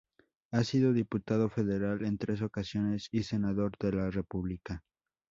[0.51, 4.81] Ha sido diputado federal en tres ocasiones y senador de la república.